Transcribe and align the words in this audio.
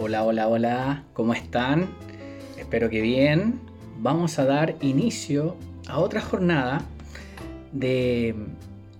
Hola, 0.00 0.22
hola, 0.22 0.46
hola, 0.46 1.04
¿cómo 1.12 1.34
están? 1.34 1.88
Espero 2.56 2.88
que 2.88 3.00
bien. 3.00 3.58
Vamos 3.98 4.38
a 4.38 4.44
dar 4.44 4.76
inicio 4.80 5.56
a 5.88 5.98
otra 5.98 6.20
jornada 6.20 6.82
de 7.72 8.32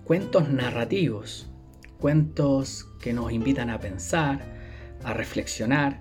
cuentos 0.02 0.48
narrativos, 0.48 1.48
cuentos 2.00 2.84
que 3.00 3.12
nos 3.12 3.30
invitan 3.30 3.70
a 3.70 3.78
pensar, 3.78 4.40
a 5.04 5.12
reflexionar, 5.12 6.00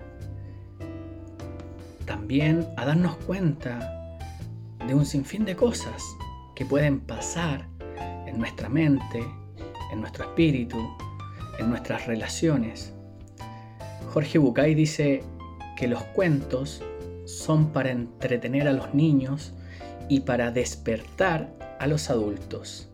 también 2.04 2.66
a 2.76 2.84
darnos 2.84 3.18
cuenta 3.18 4.18
de 4.84 4.94
un 4.96 5.06
sinfín 5.06 5.44
de 5.44 5.54
cosas 5.54 6.02
que 6.56 6.66
pueden 6.66 6.98
pasar 6.98 7.68
en 8.26 8.36
nuestra 8.36 8.68
mente, 8.68 9.24
en 9.92 10.00
nuestro 10.00 10.24
espíritu, 10.24 10.76
en 11.60 11.70
nuestras 11.70 12.04
relaciones. 12.08 12.97
Jorge 14.08 14.38
Bucay 14.38 14.74
dice 14.74 15.22
que 15.76 15.86
los 15.86 16.02
cuentos 16.02 16.82
son 17.24 17.72
para 17.72 17.90
entretener 17.90 18.66
a 18.66 18.72
los 18.72 18.94
niños 18.94 19.52
y 20.08 20.20
para 20.20 20.50
despertar 20.50 21.52
a 21.78 21.86
los 21.86 22.08
adultos. 22.08 22.88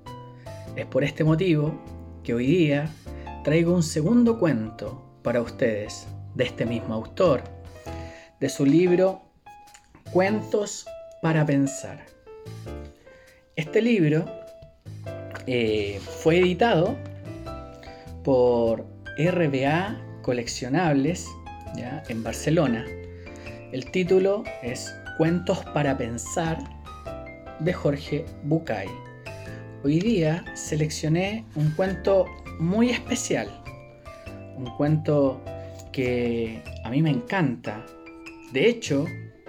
Es 0.74 0.87
por 0.87 1.05
este 1.05 1.23
motivo 1.23 1.73
que 2.24 2.35
hoy 2.35 2.47
día 2.47 2.91
traigo 3.45 3.73
un 3.73 3.85
segundo 3.85 4.38
cuento 4.41 5.19
para 5.23 5.41
ustedes 5.41 6.07
de 6.35 6.45
este 6.45 6.66
mismo 6.66 6.95
autor, 6.95 7.43
de 8.41 8.49
su 8.49 8.66
libro 8.66 9.23
Cuentos 10.12 10.85
para 11.23 11.46
Pensar. 11.46 12.05
Este 13.55 13.80
libro 13.80 14.24
eh, 15.46 16.01
fue 16.23 16.41
editado 16.41 16.96
por 18.24 18.85
RBA 19.16 20.01
Coleccionables 20.24 21.28
¿ya? 21.77 22.02
en 22.09 22.23
Barcelona. 22.23 22.87
El 23.73 23.90
título 23.90 24.43
es 24.62 24.90
Cuentos 25.18 25.62
para 25.74 25.99
Pensar 25.99 26.59
de 27.60 27.73
Jorge 27.73 28.24
Bucay. 28.45 28.88
Hoy 29.84 30.01
día 30.01 30.43
seleccioné 30.54 31.45
un 31.57 31.71
cuento 31.73 32.24
muy 32.59 32.88
especial, 32.88 33.49
un 34.57 34.65
cuento 34.79 35.43
que 35.93 36.62
a 36.84 36.90
mí 36.90 37.02
me 37.02 37.10
encanta. 37.10 37.84
De 38.52 38.66
hecho, 38.66 39.04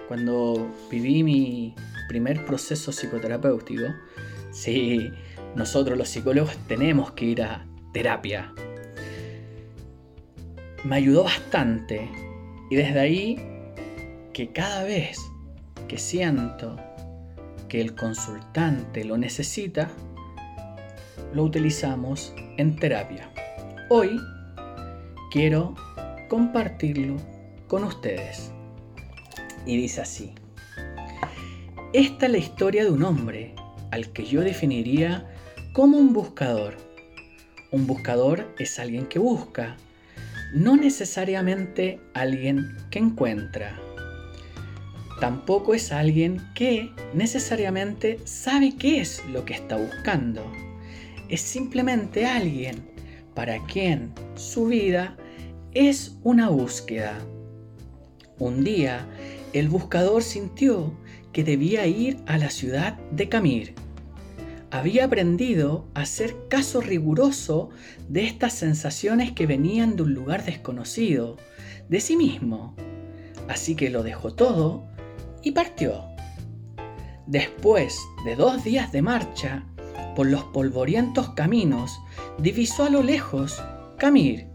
cuando 0.10 0.70
viví 0.92 1.24
mi 1.24 1.74
primer 2.10 2.46
proceso 2.46 2.92
psicoterapéutico, 2.92 3.86
sí, 4.52 5.10
nosotros 5.56 5.98
los 5.98 6.10
psicólogos 6.10 6.58
tenemos 6.68 7.14
que 7.14 7.26
ir 7.26 7.44
a 7.44 7.66
terapia. 7.94 8.54
Me 10.86 10.98
ayudó 10.98 11.24
bastante 11.24 12.08
y 12.70 12.76
desde 12.76 13.00
ahí 13.00 13.38
que 14.34 14.52
cada 14.52 14.84
vez 14.84 15.18
que 15.88 15.98
siento 15.98 16.76
que 17.68 17.82
el 17.82 17.96
consultante 17.96 19.04
lo 19.04 19.18
necesita, 19.18 19.90
lo 21.34 21.42
utilizamos 21.42 22.36
en 22.58 22.76
terapia. 22.76 23.32
Hoy 23.90 24.22
quiero 25.32 25.74
compartirlo 26.30 27.16
con 27.68 27.84
ustedes. 27.84 28.52
Y 29.66 29.78
dice 29.78 30.02
así. 30.02 30.36
Esta 31.94 32.28
es 32.28 32.32
la 32.32 32.38
historia 32.38 32.84
de 32.84 32.92
un 32.92 33.02
hombre 33.02 33.56
al 33.90 34.14
que 34.14 34.24
yo 34.24 34.42
definiría 34.42 35.28
como 35.74 35.98
un 35.98 36.14
buscador. 36.14 36.78
Un 37.72 37.88
buscador 37.88 38.54
es 38.60 38.78
alguien 38.78 39.08
que 39.08 39.18
busca, 39.18 39.78
no 40.56 40.78
necesariamente 40.78 42.00
alguien 42.14 42.78
que 42.90 43.00
encuentra. 43.00 43.78
Tampoco 45.20 45.74
es 45.74 45.92
alguien 45.92 46.42
que 46.56 46.92
necesariamente 47.14 48.20
sabe 48.24 48.78
qué 48.78 49.02
es 49.02 49.22
lo 49.26 49.44
que 49.44 49.54
está 49.54 49.76
buscando. 49.76 50.50
Es 51.28 51.42
simplemente 51.42 52.26
alguien 52.26 52.90
para 53.34 53.66
quien 53.66 54.14
su 54.36 54.68
vida 54.68 55.18
es 55.74 56.18
una 56.24 56.48
búsqueda. 56.48 57.20
Un 58.40 58.64
día, 58.64 59.06
el 59.52 59.68
buscador 59.68 60.24
sintió 60.24 60.98
que 61.34 61.44
debía 61.44 61.86
ir 61.86 62.18
a 62.28 62.38
la 62.38 62.50
ciudad 62.50 62.98
de 63.12 63.28
Camir 63.28 63.76
había 64.78 65.06
aprendido 65.06 65.88
a 65.94 66.02
hacer 66.02 66.36
caso 66.50 66.82
riguroso 66.82 67.70
de 68.10 68.26
estas 68.26 68.54
sensaciones 68.54 69.32
que 69.32 69.48
venían 69.48 69.96
de 69.96 70.04
un 70.04 70.14
lugar 70.14 70.44
desconocido, 70.44 71.38
de 71.88 72.02
sí 72.02 72.18
mismo. 72.18 72.76
Así 73.48 73.76
que 73.76 73.90
lo 73.90 74.04
dejó 74.04 74.34
todo 74.34 74.84
y 75.42 75.52
partió. 75.52 76.04
Después 77.26 77.98
de 78.26 78.36
dos 78.36 78.64
días 78.64 78.92
de 78.92 79.02
marcha 79.02 79.66
por 80.14 80.28
los 80.28 80.44
polvorientos 80.46 81.30
caminos, 81.30 81.98
divisó 82.38 82.84
a 82.84 82.90
lo 82.90 83.02
lejos 83.02 83.62
Camir. 83.98 84.48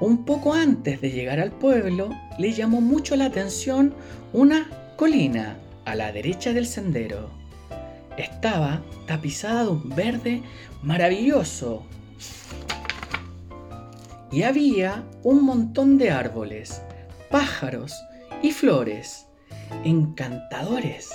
Un 0.00 0.24
poco 0.24 0.54
antes 0.54 1.02
de 1.02 1.10
llegar 1.10 1.38
al 1.38 1.52
pueblo, 1.52 2.08
le 2.38 2.52
llamó 2.52 2.80
mucho 2.80 3.14
la 3.14 3.26
atención 3.26 3.94
una 4.32 4.68
colina 4.96 5.58
a 5.84 5.94
la 5.94 6.12
derecha 6.12 6.52
del 6.52 6.66
sendero 6.66 7.37
estaba 8.22 8.82
tapizada 9.06 9.64
de 9.64 9.70
un 9.70 9.88
verde 9.90 10.42
maravilloso. 10.82 11.84
Y 14.30 14.42
había 14.42 15.04
un 15.22 15.44
montón 15.44 15.98
de 15.98 16.10
árboles, 16.10 16.82
pájaros 17.30 17.94
y 18.42 18.52
flores 18.52 19.28
encantadores. 19.84 21.10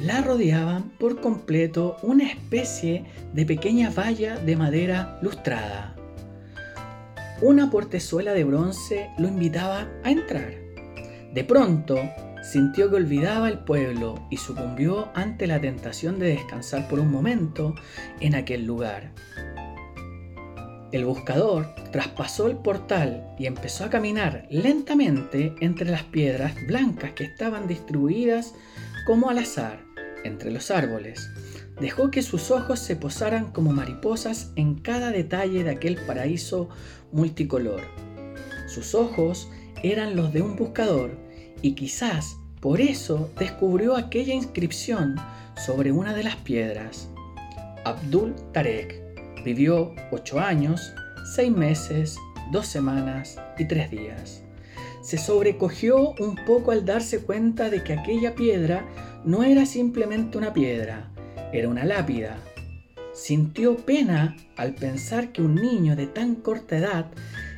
La 0.00 0.22
rodeaban 0.22 0.90
por 0.98 1.20
completo 1.20 1.96
una 2.02 2.24
especie 2.24 3.04
de 3.32 3.46
pequeña 3.46 3.90
valla 3.90 4.36
de 4.36 4.56
madera 4.56 5.18
lustrada. 5.22 5.94
Una 7.40 7.70
portezuela 7.70 8.32
de 8.32 8.44
bronce 8.44 9.10
lo 9.18 9.28
invitaba 9.28 9.88
a 10.02 10.10
entrar. 10.10 10.54
De 11.32 11.44
pronto, 11.44 11.98
sintió 12.44 12.90
que 12.90 12.96
olvidaba 12.96 13.48
el 13.48 13.60
pueblo 13.60 14.26
y 14.30 14.36
sucumbió 14.36 15.08
ante 15.14 15.46
la 15.46 15.60
tentación 15.60 16.18
de 16.18 16.26
descansar 16.26 16.86
por 16.88 17.00
un 17.00 17.10
momento 17.10 17.74
en 18.20 18.34
aquel 18.34 18.66
lugar. 18.66 19.12
El 20.92 21.06
buscador 21.06 21.74
traspasó 21.90 22.46
el 22.46 22.56
portal 22.58 23.34
y 23.38 23.46
empezó 23.46 23.84
a 23.84 23.90
caminar 23.90 24.46
lentamente 24.50 25.54
entre 25.60 25.90
las 25.90 26.04
piedras 26.04 26.54
blancas 26.68 27.12
que 27.12 27.24
estaban 27.24 27.66
distribuidas 27.66 28.54
como 29.06 29.30
al 29.30 29.38
azar 29.38 29.80
entre 30.22 30.50
los 30.52 30.70
árboles. 30.70 31.30
Dejó 31.80 32.10
que 32.10 32.22
sus 32.22 32.50
ojos 32.50 32.78
se 32.78 32.94
posaran 32.94 33.50
como 33.50 33.72
mariposas 33.72 34.52
en 34.54 34.76
cada 34.76 35.10
detalle 35.10 35.64
de 35.64 35.70
aquel 35.70 35.96
paraíso 35.96 36.68
multicolor. 37.10 37.80
Sus 38.68 38.94
ojos 38.94 39.50
eran 39.82 40.14
los 40.14 40.32
de 40.32 40.42
un 40.42 40.54
buscador 40.56 41.23
y 41.64 41.72
quizás 41.72 42.36
por 42.60 42.82
eso 42.82 43.30
descubrió 43.38 43.96
aquella 43.96 44.34
inscripción 44.34 45.16
sobre 45.56 45.92
una 45.92 46.12
de 46.12 46.22
las 46.22 46.36
piedras. 46.36 47.08
Abdul 47.86 48.34
Tarek 48.52 49.02
vivió 49.46 49.94
ocho 50.12 50.38
años, 50.40 50.92
seis 51.34 51.50
meses, 51.50 52.18
dos 52.52 52.66
semanas 52.66 53.40
y 53.58 53.66
tres 53.66 53.90
días. 53.90 54.42
Se 55.00 55.16
sobrecogió 55.16 56.10
un 56.20 56.36
poco 56.46 56.70
al 56.70 56.84
darse 56.84 57.20
cuenta 57.20 57.70
de 57.70 57.82
que 57.82 57.94
aquella 57.94 58.34
piedra 58.34 58.84
no 59.24 59.42
era 59.42 59.64
simplemente 59.64 60.36
una 60.36 60.52
piedra, 60.52 61.10
era 61.50 61.70
una 61.70 61.86
lápida. 61.86 62.36
Sintió 63.14 63.76
pena 63.76 64.36
al 64.58 64.74
pensar 64.74 65.32
que 65.32 65.40
un 65.40 65.54
niño 65.54 65.96
de 65.96 66.08
tan 66.08 66.34
corta 66.34 66.76
edad 66.76 67.06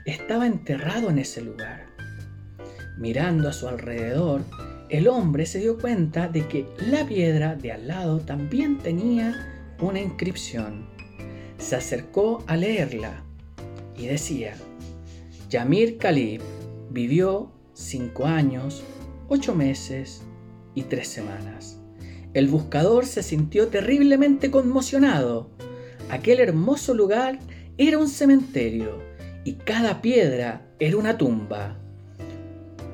estaba 0.05 0.47
enterrado 0.47 1.11
en 1.11 1.19
ese 1.19 1.41
lugar. 1.41 1.86
Mirando 2.97 3.49
a 3.49 3.53
su 3.53 3.69
alrededor, 3.69 4.43
el 4.89 5.09
hombre 5.09 5.47
se 5.47 5.59
dio 5.59 5.79
cuenta 5.79 6.29
de 6.29 6.47
que 6.47 6.67
la 6.79 7.07
piedra 7.07 7.57
de 7.57 7.73
al 7.73 7.89
lado 7.89 8.21
también 8.21 8.79
tenía 8.79 9.75
una 9.81 10.01
inscripción. 10.01 10.87
Se 11.59 11.77
acercó 11.77 12.45
a 12.47 12.57
leerla 12.57 13.25
y 13.97 14.07
decía, 14.07 14.55
Yamir 15.51 15.99
Khalib 15.99 16.41
vivió 16.91 17.53
cinco 17.75 18.27
años, 18.27 18.83
ocho 19.29 19.55
meses 19.55 20.23
y 20.75 20.83
tres 20.83 21.09
semanas. 21.09 21.79
El 22.33 22.49
buscador 22.49 23.07
se 23.07 23.23
sintió 23.23 23.69
terriblemente 23.69 24.51
conmocionado. 24.51 25.51
Aquel 26.11 26.41
hermoso 26.41 26.95
lugar 26.95 27.39
era 27.79 27.99
un 27.99 28.09
cementerio 28.09 29.03
y 29.45 29.55
cada 29.55 30.01
piedra 30.01 30.67
era 30.79 30.97
una 30.97 31.19
tumba. 31.19 31.79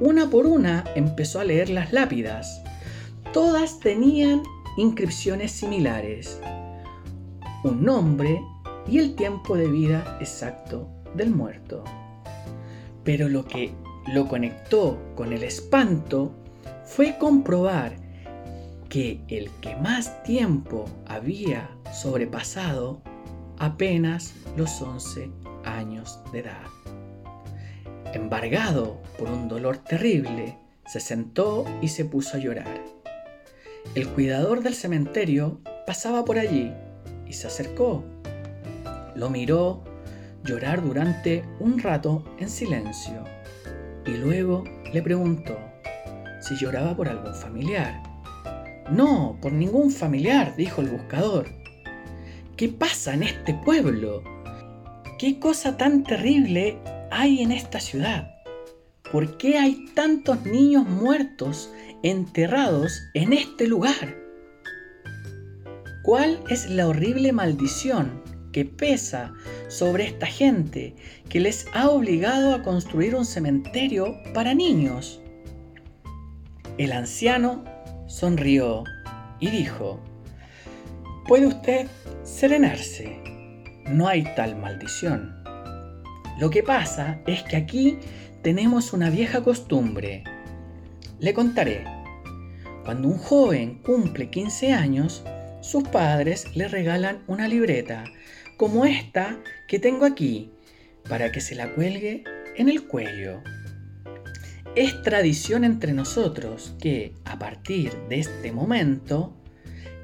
Una 0.04 0.28
por 0.28 0.46
una 0.46 0.82
empezó 0.96 1.38
a 1.38 1.44
leer 1.44 1.70
las 1.70 1.92
lápidas. 1.92 2.60
Todas 3.32 3.78
tenían 3.78 4.42
inscripciones 4.76 5.52
similares, 5.52 6.40
un 7.62 7.84
nombre 7.84 8.42
y 8.88 8.98
el 8.98 9.14
tiempo 9.14 9.56
de 9.56 9.68
vida 9.68 10.18
exacto 10.20 10.88
del 11.14 11.30
muerto. 11.30 11.84
Pero 13.04 13.28
lo 13.28 13.44
que 13.44 13.74
lo 14.12 14.26
conectó 14.26 14.98
con 15.14 15.32
el 15.32 15.44
espanto 15.44 16.34
fue 16.84 17.16
comprobar 17.16 17.94
que 18.88 19.20
el 19.28 19.50
que 19.60 19.76
más 19.76 20.24
tiempo 20.24 20.86
había 21.06 21.70
sobrepasado 21.92 23.00
apenas 23.56 24.34
los 24.56 24.82
11 24.82 25.30
años 25.64 26.18
de 26.32 26.40
edad. 26.40 26.81
Embargado 28.12 29.00
por 29.18 29.30
un 29.30 29.48
dolor 29.48 29.78
terrible, 29.78 30.58
se 30.86 31.00
sentó 31.00 31.64
y 31.80 31.88
se 31.88 32.04
puso 32.04 32.36
a 32.36 32.40
llorar. 32.40 32.82
El 33.94 34.08
cuidador 34.08 34.62
del 34.62 34.74
cementerio 34.74 35.60
pasaba 35.86 36.24
por 36.24 36.38
allí 36.38 36.72
y 37.26 37.32
se 37.32 37.46
acercó. 37.46 38.04
Lo 39.14 39.30
miró 39.30 39.82
llorar 40.44 40.82
durante 40.82 41.44
un 41.58 41.78
rato 41.78 42.24
en 42.38 42.50
silencio 42.50 43.24
y 44.06 44.10
luego 44.10 44.64
le 44.92 45.02
preguntó 45.02 45.56
si 46.40 46.56
lloraba 46.56 46.94
por 46.94 47.08
algún 47.08 47.34
familiar. 47.34 48.02
No, 48.90 49.38
por 49.40 49.52
ningún 49.52 49.90
familiar, 49.90 50.54
dijo 50.56 50.82
el 50.82 50.88
buscador. 50.88 51.46
¿Qué 52.56 52.68
pasa 52.68 53.14
en 53.14 53.22
este 53.22 53.54
pueblo? 53.54 54.22
¿Qué 55.18 55.38
cosa 55.38 55.76
tan 55.76 56.02
terrible 56.02 56.78
hay 57.12 57.42
en 57.42 57.52
esta 57.52 57.78
ciudad? 57.78 58.34
¿Por 59.10 59.36
qué 59.36 59.58
hay 59.58 59.84
tantos 59.94 60.44
niños 60.46 60.88
muertos 60.88 61.70
enterrados 62.02 63.02
en 63.14 63.34
este 63.34 63.66
lugar? 63.66 64.16
¿Cuál 66.02 66.40
es 66.48 66.68
la 66.70 66.88
horrible 66.88 67.32
maldición 67.32 68.22
que 68.52 68.64
pesa 68.64 69.32
sobre 69.68 70.04
esta 70.04 70.26
gente 70.26 70.96
que 71.28 71.40
les 71.40 71.66
ha 71.74 71.90
obligado 71.90 72.54
a 72.54 72.62
construir 72.62 73.14
un 73.14 73.26
cementerio 73.26 74.16
para 74.32 74.54
niños? 74.54 75.20
El 76.78 76.92
anciano 76.92 77.64
sonrió 78.08 78.84
y 79.38 79.50
dijo, 79.50 80.00
puede 81.28 81.46
usted 81.46 81.86
serenarse, 82.24 83.22
no 83.86 84.08
hay 84.08 84.24
tal 84.34 84.56
maldición. 84.56 85.41
Lo 86.42 86.50
que 86.50 86.64
pasa 86.64 87.20
es 87.24 87.44
que 87.44 87.54
aquí 87.54 87.98
tenemos 88.42 88.92
una 88.92 89.10
vieja 89.10 89.44
costumbre. 89.44 90.24
Le 91.20 91.34
contaré. 91.34 91.84
Cuando 92.84 93.06
un 93.06 93.18
joven 93.18 93.78
cumple 93.84 94.28
15 94.28 94.72
años, 94.72 95.22
sus 95.60 95.84
padres 95.84 96.56
le 96.56 96.66
regalan 96.66 97.22
una 97.28 97.46
libreta, 97.46 98.02
como 98.56 98.84
esta 98.84 99.38
que 99.68 99.78
tengo 99.78 100.04
aquí, 100.04 100.50
para 101.08 101.30
que 101.30 101.40
se 101.40 101.54
la 101.54 101.72
cuelgue 101.76 102.24
en 102.56 102.68
el 102.68 102.88
cuello. 102.88 103.40
Es 104.74 105.00
tradición 105.02 105.62
entre 105.62 105.92
nosotros 105.92 106.74
que, 106.80 107.14
a 107.24 107.38
partir 107.38 107.92
de 108.08 108.18
este 108.18 108.50
momento, 108.50 109.32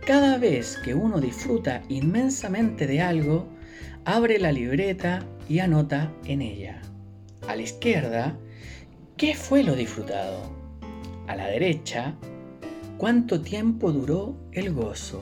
cada 0.06 0.38
vez 0.38 0.78
que 0.84 0.94
uno 0.94 1.20
disfruta 1.20 1.82
inmensamente 1.88 2.86
de 2.86 3.00
algo, 3.00 3.57
abre 4.08 4.38
la 4.38 4.52
libreta 4.52 5.22
y 5.50 5.58
anota 5.58 6.10
en 6.24 6.40
ella. 6.40 6.80
A 7.46 7.54
la 7.54 7.60
izquierda, 7.60 8.38
¿qué 9.18 9.34
fue 9.34 9.62
lo 9.62 9.74
disfrutado? 9.74 10.50
A 11.26 11.36
la 11.36 11.46
derecha, 11.48 12.14
¿cuánto 12.96 13.42
tiempo 13.42 13.92
duró 13.92 14.34
el 14.52 14.72
gozo? 14.72 15.20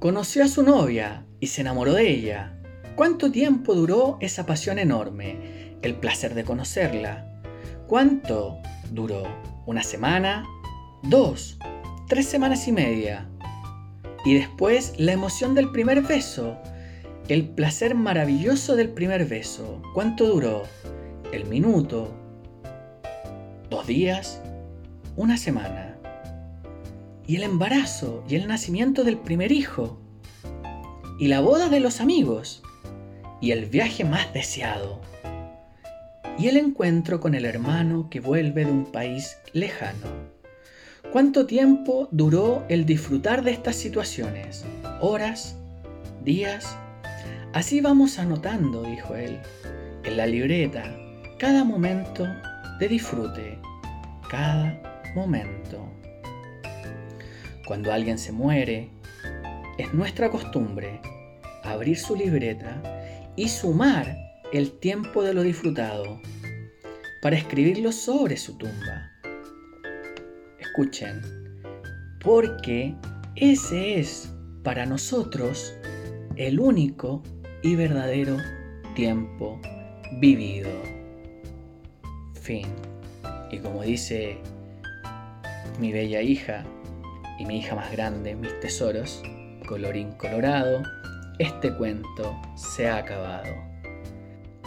Conoció 0.00 0.42
a 0.42 0.48
su 0.48 0.64
novia 0.64 1.24
y 1.38 1.46
se 1.46 1.60
enamoró 1.60 1.92
de 1.92 2.10
ella. 2.10 2.58
¿Cuánto 2.96 3.30
tiempo 3.30 3.76
duró 3.76 4.18
esa 4.20 4.46
pasión 4.46 4.80
enorme? 4.80 5.76
El 5.82 5.94
placer 5.94 6.34
de 6.34 6.42
conocerla. 6.42 7.42
¿Cuánto 7.86 8.58
duró? 8.90 9.22
¿Una 9.66 9.84
semana? 9.84 10.44
¿Dos? 11.04 11.60
¿Tres 12.08 12.26
semanas 12.26 12.66
y 12.66 12.72
media? 12.72 13.29
Y 14.24 14.34
después 14.34 14.94
la 14.98 15.12
emoción 15.12 15.54
del 15.54 15.70
primer 15.70 16.02
beso. 16.02 16.56
El 17.28 17.48
placer 17.48 17.94
maravilloso 17.94 18.76
del 18.76 18.90
primer 18.90 19.26
beso. 19.26 19.80
¿Cuánto 19.94 20.26
duró? 20.26 20.62
El 21.32 21.46
minuto. 21.46 22.14
¿Dos 23.70 23.86
días? 23.86 24.40
¿Una 25.16 25.36
semana? 25.36 25.90
y 27.30 27.36
el 27.36 27.44
embarazo 27.44 28.24
y 28.28 28.34
el 28.34 28.48
nacimiento 28.48 29.04
del 29.04 29.16
primer 29.16 29.52
hijo, 29.52 30.00
y 31.16 31.28
la 31.28 31.38
boda 31.38 31.68
de 31.68 31.78
los 31.78 32.00
amigos, 32.00 32.60
y 33.40 33.52
el 33.52 33.66
viaje 33.66 34.04
más 34.04 34.32
deseado, 34.32 35.00
y 36.36 36.48
el 36.48 36.56
encuentro 36.56 37.20
con 37.20 37.36
el 37.36 37.44
hermano 37.44 38.10
que 38.10 38.18
vuelve 38.18 38.64
de 38.64 38.72
un 38.72 38.84
país 38.84 39.38
lejano. 39.52 40.08
¿Cuánto 41.12 41.44
tiempo 41.44 42.08
duró 42.12 42.64
el 42.68 42.86
disfrutar 42.86 43.42
de 43.42 43.50
estas 43.50 43.74
situaciones? 43.74 44.64
¿Horas? 45.00 45.56
¿Días? 46.24 46.76
Así 47.52 47.80
vamos 47.80 48.20
anotando, 48.20 48.84
dijo 48.84 49.16
él, 49.16 49.40
en 50.04 50.16
la 50.16 50.26
libreta, 50.26 50.96
cada 51.40 51.64
momento 51.64 52.28
de 52.78 52.86
disfrute, 52.86 53.58
cada 54.30 54.80
momento. 55.16 55.84
Cuando 57.66 57.92
alguien 57.92 58.16
se 58.16 58.30
muere, 58.30 58.90
es 59.78 59.92
nuestra 59.92 60.30
costumbre 60.30 61.00
abrir 61.64 61.98
su 61.98 62.14
libreta 62.14 62.80
y 63.34 63.48
sumar 63.48 64.16
el 64.52 64.78
tiempo 64.78 65.24
de 65.24 65.34
lo 65.34 65.42
disfrutado 65.42 66.20
para 67.20 67.36
escribirlo 67.36 67.90
sobre 67.90 68.36
su 68.36 68.56
tumba. 68.56 69.10
Escuchen, 70.80 71.20
porque 72.24 72.94
ese 73.36 74.00
es 74.00 74.32
para 74.64 74.86
nosotros 74.86 75.74
el 76.36 76.58
único 76.58 77.22
y 77.60 77.74
verdadero 77.74 78.38
tiempo 78.94 79.60
vivido. 80.22 80.70
Fin. 82.32 82.66
Y 83.50 83.58
como 83.58 83.82
dice 83.82 84.38
mi 85.78 85.92
bella 85.92 86.22
hija, 86.22 86.64
y 87.38 87.44
mi 87.44 87.58
hija 87.58 87.74
más 87.74 87.92
grande, 87.92 88.34
mis 88.34 88.58
tesoros, 88.60 89.22
colorín 89.68 90.12
colorado, 90.12 90.82
este 91.38 91.74
cuento 91.74 92.40
se 92.56 92.88
ha 92.88 92.96
acabado. 92.96 93.52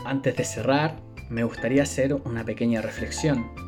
Antes 0.05 0.37
de 0.37 0.43
cerrar, 0.43 0.95
me 1.31 1.43
gustaría 1.43 1.81
hacer 1.81 2.13
una 2.13 2.45
pequeña 2.45 2.83
reflexión. 2.83 3.62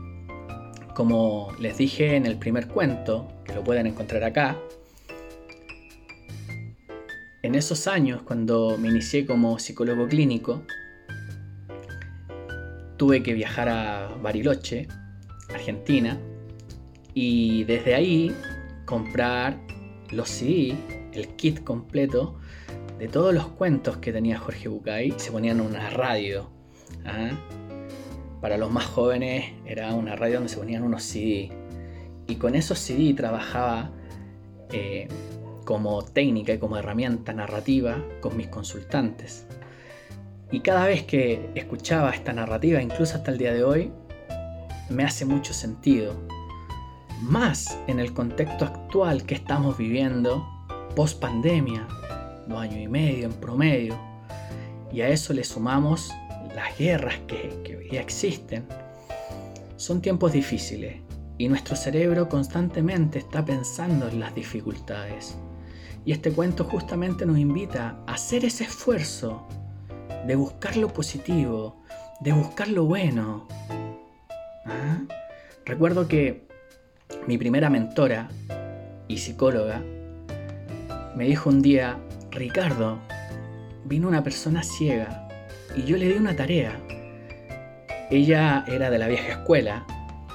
Como 0.96 1.52
les 1.60 1.78
dije 1.78 2.16
en 2.16 2.26
el 2.26 2.38
primer 2.38 2.70
cuento, 2.70 3.28
que 3.44 3.54
lo 3.54 3.64
pueden 3.64 3.86
encontrar 3.86 4.24
acá, 4.24 4.58
en 7.44 7.54
esos 7.54 7.86
años 7.86 8.22
cuando 8.24 8.78
me 8.78 8.88
inicié 8.88 9.26
como 9.26 9.60
psicólogo 9.60 10.08
clínico, 10.08 10.64
tuve 12.96 13.22
que 13.22 13.34
viajar 13.34 13.68
a 13.68 14.16
Bariloche, 14.22 14.88
Argentina, 15.54 16.18
y 17.14 17.66
desde 17.66 17.94
ahí 17.94 18.34
comprar 18.86 19.60
los 20.12 20.30
CD, 20.30 20.76
el 21.12 21.28
kit 21.36 21.62
completo 21.64 22.40
de 22.98 23.10
todos 23.10 23.34
los 23.34 23.48
cuentos 23.48 23.98
que 23.98 24.14
tenía 24.14 24.40
Jorge 24.40 24.70
Bucay. 24.70 25.14
Se 25.18 25.30
ponían 25.30 25.60
en 25.60 25.66
una 25.66 25.90
radio. 25.90 26.50
¿ah? 27.06 27.32
Para 28.46 28.60
los 28.60 28.70
más 28.70 28.86
jóvenes 28.86 29.54
era 29.66 29.92
una 29.96 30.16
radio 30.16 30.36
donde 30.36 30.50
se 30.50 30.58
ponían 30.58 30.84
unos 30.84 31.02
CD. 31.02 31.52
Y 32.28 32.36
con 32.36 32.54
esos 32.54 32.78
CD 32.78 33.16
trabajaba 33.16 33.90
eh, 34.72 35.08
como 35.64 36.04
técnica 36.04 36.54
y 36.54 36.60
como 36.60 36.78
herramienta 36.78 37.34
narrativa 37.34 38.06
con 38.22 38.38
mis 38.38 38.46
consultantes. 38.46 39.48
Y 40.52 40.60
cada 40.60 40.86
vez 40.86 41.02
que 41.02 41.50
escuchaba 41.56 42.12
esta 42.12 42.34
narrativa, 42.34 42.80
incluso 42.84 43.16
hasta 43.16 43.32
el 43.32 43.40
día 43.40 43.52
de 43.52 43.64
hoy, 43.64 43.92
me 44.92 45.04
hace 45.04 45.26
mucho 45.26 45.52
sentido 45.52 46.14
más 47.24 47.80
en 47.88 48.00
el 48.00 48.14
contexto 48.14 48.66
actual 48.66 49.24
que 49.24 49.34
estamos 49.34 49.76
viviendo, 49.76 50.48
post 50.96 51.20
pandemia, 51.20 51.88
dos 52.48 52.60
años 52.60 52.78
y 52.78 52.88
medio 52.88 53.26
en 53.26 53.34
promedio, 53.34 53.98
y 54.94 55.02
a 55.02 55.10
eso 55.10 55.34
le 55.34 55.44
sumamos 55.44 56.14
las 56.56 56.78
guerras 56.78 57.16
que, 57.28 57.78
hoy 57.78 57.98
existen, 57.98 58.66
son 59.76 60.02
tiempos 60.02 60.32
difíciles 60.32 61.02
y 61.38 61.50
nuestro 61.50 61.76
cerebro 61.76 62.30
constantemente 62.30 63.20
está 63.20 63.44
pensando 63.44 64.08
en 64.08 64.22
las 64.22 64.34
dificultades. 64.34 65.36
Y 66.06 66.14
este 66.14 66.32
cuento 66.32 66.64
justamente 66.64 67.26
nos 67.26 67.38
invita 67.38 67.98
a 68.08 68.14
hacer 68.14 68.46
ese 68.46 68.64
esfuerzo 68.64 69.46
de 70.26 70.36
buscar 70.36 70.78
lo 70.78 70.94
positivo, 70.94 71.84
de 72.22 72.32
buscar 72.32 72.70
lo 72.70 72.86
bueno. 72.86 73.48
¿Ah? 74.66 75.02
Recuerdo 75.66 76.08
que 76.08 76.48
mi 77.28 77.38
primera 77.38 77.70
mentora 77.70 78.30
y 79.10 79.18
psicóloga, 79.18 79.84
me 81.18 81.26
dijo 81.26 81.50
un 81.50 81.62
día, 81.62 81.98
Ricardo, 82.32 83.00
vino 83.86 84.08
una 84.08 84.24
persona 84.24 84.64
ciega 84.64 85.25
y 85.76 85.84
yo 85.84 85.98
le 85.98 86.08
di 86.08 86.14
una 86.14 86.36
tarea. 86.36 86.80
Ella 88.12 88.64
era 88.68 88.90
de 88.90 88.98
la 88.98 89.08
vieja 89.08 89.30
escuela 89.30 89.86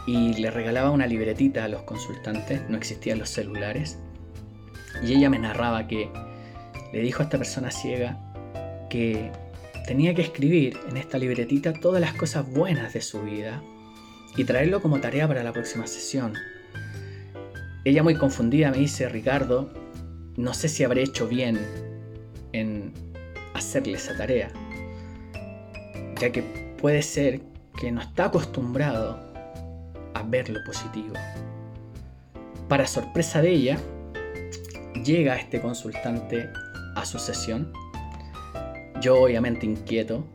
y 0.07 0.35
le 0.35 0.51
regalaba 0.51 0.91
una 0.91 1.07
libretita 1.07 1.65
a 1.65 1.69
los 1.69 1.83
consultantes, 1.83 2.63
no 2.69 2.77
existían 2.77 3.19
los 3.19 3.31
celulares, 3.31 3.99
y 5.05 5.15
ella 5.15 5.31
me 5.31 5.39
narraba 5.39 5.87
que 5.87 6.11
le 6.93 7.01
dijo 7.01 7.23
a 7.23 7.25
esta 7.25 7.39
persona 7.39 7.71
ciega 7.71 8.19
que 8.89 9.31
tenía 9.87 10.15
que 10.15 10.23
escribir 10.23 10.79
en 10.89 10.97
esta 10.97 11.19
libretita 11.19 11.73
todas 11.73 12.01
las 12.01 12.15
cosas 12.15 12.51
buenas 12.51 12.93
de 12.93 13.01
su 13.01 13.23
vida 13.23 13.63
y 14.37 14.45
traerlo 14.45 14.83
como 14.83 15.01
tarea 15.01 15.29
para 15.29 15.43
la 15.43 15.53
próxima 15.53 15.87
sesión. 15.87 16.35
Ella 17.85 18.03
muy 18.03 18.17
confundida 18.17 18.71
me 18.71 18.79
dice, 18.79 19.09
Ricardo, 19.09 19.73
no 20.37 20.55
sé 20.55 20.69
si 20.69 20.85
habré 20.85 21.03
hecho 21.03 21.29
bien 21.29 21.59
en 22.53 22.93
hacerle 23.55 23.95
esa 23.95 24.17
tarea, 24.17 24.51
ya 26.21 26.31
que 26.31 26.43
puede 26.43 27.03
ser 27.03 27.41
que 27.81 27.91
no 27.91 28.01
está 28.01 28.27
acostumbrado 28.27 29.19
a 30.15 30.23
ver 30.23 30.51
lo 30.51 30.63
positivo. 30.65 31.15
Para 32.69 32.87
sorpresa 32.87 33.41
de 33.41 33.51
ella, 33.51 33.79
llega 35.05 35.37
este 35.37 35.61
consultante 35.61 36.49
a 36.95 37.05
su 37.05 37.19
sesión. 37.19 37.73
Yo 39.01 39.21
obviamente 39.23 39.65
inquieto, 39.65 40.27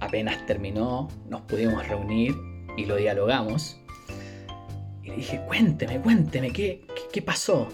apenas 0.00 0.46
terminó, 0.46 1.08
nos 1.28 1.40
pudimos 1.42 1.86
reunir 1.88 2.34
y 2.76 2.84
lo 2.84 2.96
dialogamos. 2.96 3.80
Y 5.02 5.08
le 5.08 5.16
dije, 5.16 5.42
cuénteme, 5.46 6.00
cuénteme, 6.00 6.52
¿qué, 6.52 6.86
qué, 7.12 7.22
pasó? 7.22 7.68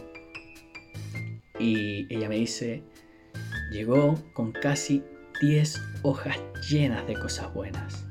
Y 1.59 2.13
ella 2.13 2.29
me 2.29 2.37
dice, 2.37 2.83
llegó 3.71 4.15
con 4.33 4.53
casi 4.53 5.05
10 5.41 5.81
hojas 6.03 6.37
llenas 6.69 7.07
de 7.07 7.15
cosas 7.15 7.55
buenas. 7.55 8.05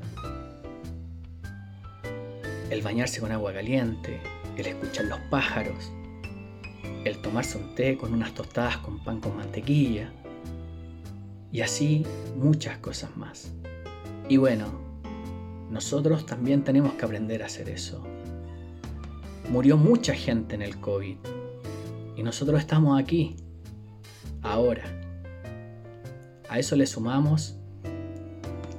El 2.71 2.81
bañarse 2.81 3.21
con 3.21 3.31
agua 3.31 3.53
caliente, 3.53 4.19
el 4.57 4.65
escuchar 4.65 5.05
los 5.05 5.19
pájaros, 5.29 5.91
el 7.05 7.21
tomarse 7.21 7.59
un 7.59 7.75
té 7.75 7.97
con 7.99 8.15
unas 8.15 8.33
tostadas 8.33 8.77
con 8.77 9.03
pan 9.03 9.21
con 9.21 9.37
mantequilla, 9.37 10.11
y 11.51 11.61
así 11.61 12.03
muchas 12.35 12.79
cosas 12.79 13.15
más. 13.15 13.53
Y 14.27 14.37
bueno, 14.37 14.65
nosotros 15.69 16.25
también 16.25 16.63
tenemos 16.63 16.93
que 16.93 17.05
aprender 17.05 17.43
a 17.43 17.45
hacer 17.45 17.69
eso. 17.69 18.03
Murió 19.51 19.77
mucha 19.77 20.15
gente 20.15 20.55
en 20.55 20.63
el 20.63 20.79
COVID 20.79 21.17
y 22.17 22.23
nosotros 22.23 22.59
estamos 22.59 22.99
aquí, 22.99 23.35
ahora. 24.41 24.98
A 26.49 26.57
eso 26.57 26.75
le 26.75 26.87
sumamos, 26.87 27.55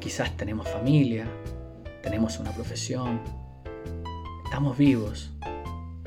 quizás 0.00 0.36
tenemos 0.36 0.68
familia, 0.68 1.28
tenemos 2.02 2.38
una 2.40 2.50
profesión, 2.50 3.20
estamos 4.44 4.76
vivos, 4.76 5.30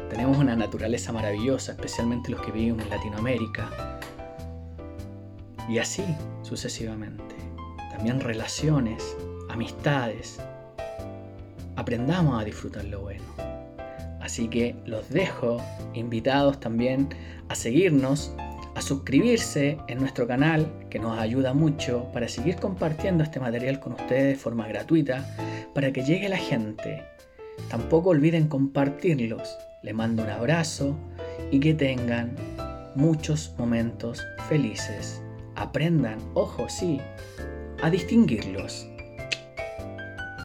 tenemos 0.09 0.37
una 0.37 0.57
naturaleza 0.57 1.13
maravillosa, 1.13 1.71
especialmente 1.71 2.31
los 2.31 2.41
que 2.41 2.51
vivimos 2.51 2.83
en 2.83 2.89
Latinoamérica. 2.89 3.99
Y 5.69 5.77
así 5.77 6.03
sucesivamente. 6.41 7.35
También 7.91 8.19
relaciones, 8.19 9.15
amistades. 9.49 10.41
Aprendamos 11.77 12.41
a 12.41 12.43
disfrutar 12.43 12.83
lo 12.85 13.01
bueno. 13.01 13.23
Así 14.19 14.49
que 14.49 14.75
los 14.85 15.09
dejo 15.09 15.57
invitados 15.93 16.59
también 16.59 17.09
a 17.47 17.55
seguirnos, 17.55 18.35
a 18.75 18.81
suscribirse 18.81 19.77
en 19.87 19.99
nuestro 19.99 20.27
canal, 20.27 20.71
que 20.89 20.99
nos 20.99 21.17
ayuda 21.19 21.53
mucho 21.53 22.07
para 22.13 22.27
seguir 22.27 22.55
compartiendo 22.55 23.23
este 23.23 23.39
material 23.39 23.79
con 23.79 23.93
ustedes 23.93 24.23
de 24.25 24.35
forma 24.35 24.67
gratuita, 24.67 25.25
para 25.73 25.91
que 25.91 26.03
llegue 26.03 26.29
la 26.29 26.37
gente. 26.37 27.03
Tampoco 27.69 28.09
olviden 28.09 28.47
compartirlos 28.47 29.57
le 29.83 29.93
mando 29.93 30.23
un 30.23 30.29
abrazo 30.29 30.95
y 31.51 31.59
que 31.59 31.73
tengan 31.73 32.35
muchos 32.95 33.53
momentos 33.57 34.25
felices. 34.47 35.21
Aprendan, 35.55 36.17
ojo, 36.33 36.67
sí, 36.69 36.99
a 37.81 37.89
distinguirlos 37.89 38.87